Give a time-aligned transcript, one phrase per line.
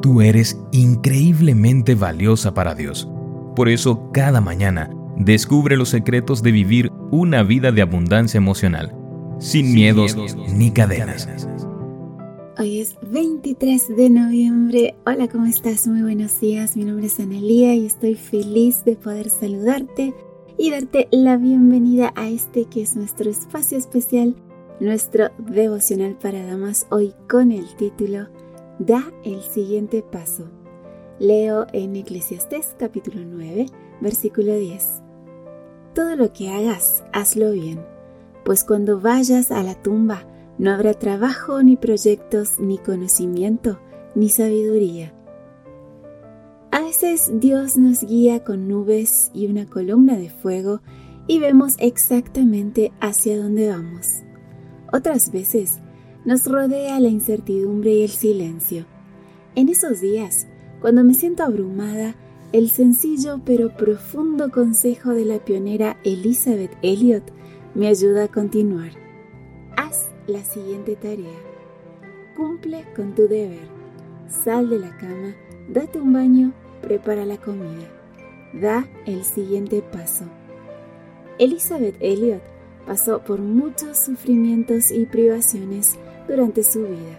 [0.00, 3.08] Tú eres increíblemente valiosa para Dios.
[3.56, 8.94] Por eso, cada mañana, descubre los secretos de vivir una vida de abundancia emocional,
[9.40, 10.16] sin, miedos,
[10.54, 11.28] ni cadenas.
[12.58, 14.94] Hoy es 23 de noviembre.
[15.04, 15.88] Hola, ¿cómo estás?
[15.88, 16.76] Muy buenos días.
[16.76, 20.14] Mi nombre es Analía y estoy feliz de poder saludarte
[20.56, 24.36] y darte la bienvenida a este que es nuestro espacio especial,
[24.78, 28.28] nuestro devocional para damas, hoy con el título
[28.78, 30.44] Da el siguiente paso.
[31.18, 33.66] Leo en Eclesiastés capítulo 9,
[34.00, 35.02] versículo 10.
[35.96, 37.84] Todo lo que hagas, hazlo bien,
[38.44, 43.80] pues cuando vayas a la tumba, no habrá trabajo, ni proyectos, ni conocimiento,
[44.14, 45.12] ni sabiduría.
[46.70, 50.82] A veces Dios nos guía con nubes y una columna de fuego
[51.26, 54.22] y vemos exactamente hacia dónde vamos.
[54.92, 55.80] Otras veces
[56.24, 58.84] nos rodea la incertidumbre y el silencio.
[59.54, 60.46] En esos días,
[60.80, 62.14] cuando me siento abrumada,
[62.52, 67.24] el sencillo pero profundo consejo de la pionera Elizabeth Elliot
[67.74, 68.90] me ayuda a continuar.
[69.76, 71.38] Haz la siguiente tarea.
[72.36, 73.68] Cumple con tu deber.
[74.28, 75.34] Sal de la cama,
[75.68, 77.88] date un baño, prepara la comida.
[78.52, 80.24] Da el siguiente paso.
[81.38, 82.42] Elizabeth Elliot
[82.88, 87.18] pasó por muchos sufrimientos y privaciones durante su vida.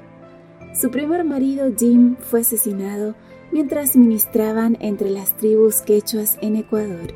[0.73, 3.13] Su primer marido Jim fue asesinado
[3.51, 7.13] mientras ministraban entre las tribus quechuas en Ecuador.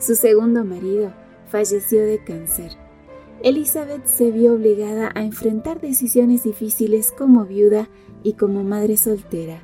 [0.00, 1.12] Su segundo marido
[1.46, 2.72] falleció de cáncer.
[3.44, 7.88] Elizabeth se vio obligada a enfrentar decisiones difíciles como viuda
[8.24, 9.62] y como madre soltera.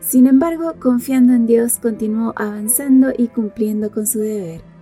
[0.00, 4.75] Sin embargo, confiando en Dios, continuó avanzando y cumpliendo con su deber.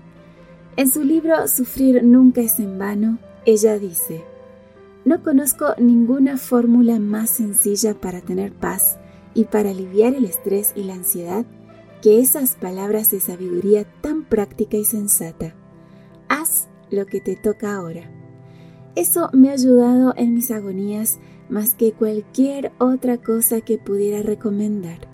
[0.77, 4.25] En su libro Sufrir nunca es en vano, ella dice,
[5.05, 8.99] No conozco ninguna fórmula más sencilla para tener paz
[9.35, 11.47] y para aliviar el estrés y la ansiedad
[12.03, 15.55] que esas palabras de sabiduría tan práctica y sensata.
[16.29, 18.11] Haz lo que te toca ahora.
[18.97, 25.14] Eso me ha ayudado en mis agonías más que cualquier otra cosa que pudiera recomendar.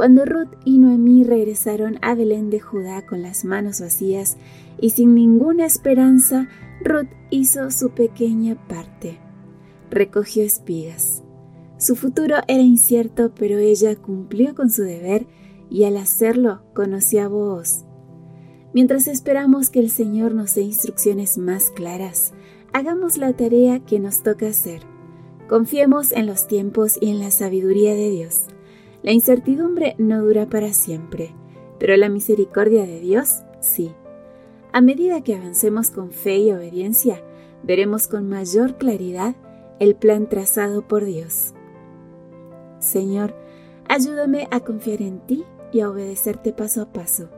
[0.00, 4.38] Cuando Ruth y Noemí regresaron a Belén de Judá con las manos vacías
[4.80, 6.48] y sin ninguna esperanza,
[6.82, 9.18] Ruth hizo su pequeña parte.
[9.90, 11.22] Recogió espigas.
[11.76, 15.26] Su futuro era incierto, pero ella cumplió con su deber
[15.68, 17.84] y al hacerlo conoció a Booz,
[18.72, 22.32] Mientras esperamos que el Señor nos dé instrucciones más claras,
[22.72, 24.80] hagamos la tarea que nos toca hacer.
[25.46, 28.44] Confiemos en los tiempos y en la sabiduría de Dios.
[29.02, 31.34] La incertidumbre no dura para siempre,
[31.78, 33.92] pero la misericordia de Dios sí.
[34.72, 37.22] A medida que avancemos con fe y obediencia,
[37.62, 39.34] veremos con mayor claridad
[39.78, 41.54] el plan trazado por Dios.
[42.78, 43.34] Señor,
[43.88, 47.30] ayúdame a confiar en ti y a obedecerte paso a paso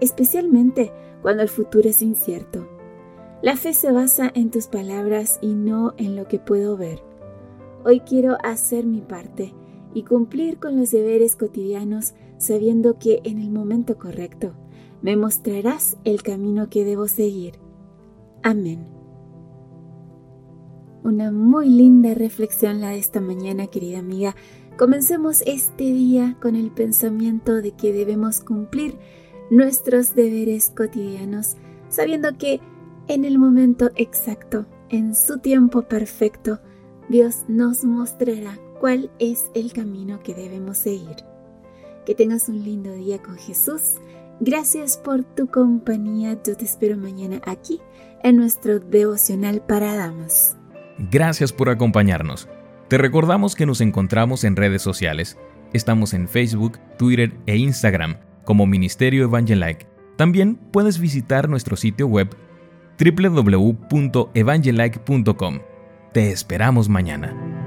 [0.00, 0.92] especialmente
[1.22, 2.66] cuando el futuro es incierto.
[3.42, 7.02] La fe se basa en tus palabras y no en lo que puedo ver.
[7.84, 9.54] Hoy quiero hacer mi parte
[9.94, 14.54] y cumplir con los deberes cotidianos sabiendo que en el momento correcto
[15.02, 17.54] me mostrarás el camino que debo seguir.
[18.42, 18.86] Amén.
[21.02, 24.36] Una muy linda reflexión la de esta mañana, querida amiga.
[24.78, 28.98] Comencemos este día con el pensamiento de que debemos cumplir
[29.50, 31.56] nuestros deberes cotidianos,
[31.88, 32.60] sabiendo que
[33.08, 36.60] en el momento exacto, en su tiempo perfecto,
[37.08, 41.16] Dios nos mostrará cuál es el camino que debemos seguir.
[42.06, 43.82] Que tengas un lindo día con Jesús.
[44.40, 46.38] Gracias por tu compañía.
[46.42, 47.78] Yo te espero mañana aquí
[48.24, 50.56] en nuestro devocional para damas.
[51.10, 52.48] Gracias por acompañarnos.
[52.88, 55.36] Te recordamos que nos encontramos en redes sociales.
[55.72, 59.86] Estamos en Facebook, Twitter e Instagram como Ministerio Evangelike.
[60.16, 62.34] También puedes visitar nuestro sitio web
[62.98, 65.60] www.evangelike.com.
[66.12, 67.59] Te esperamos mañana.